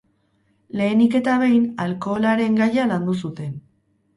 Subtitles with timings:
[0.79, 3.55] Lehenik eta behin, alkoholaren gaia landu zuten.